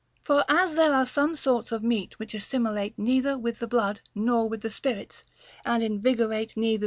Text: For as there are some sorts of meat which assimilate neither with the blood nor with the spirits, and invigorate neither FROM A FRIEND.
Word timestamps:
For 0.23 0.43
as 0.49 0.73
there 0.73 0.95
are 0.95 1.05
some 1.05 1.35
sorts 1.35 1.71
of 1.71 1.83
meat 1.83 2.17
which 2.17 2.33
assimilate 2.33 2.97
neither 2.97 3.37
with 3.37 3.59
the 3.59 3.67
blood 3.67 4.01
nor 4.15 4.49
with 4.49 4.61
the 4.61 4.71
spirits, 4.71 5.23
and 5.63 5.83
invigorate 5.83 6.57
neither 6.57 6.57
FROM 6.57 6.63
A 6.63 6.71
FRIEND. 6.71 6.79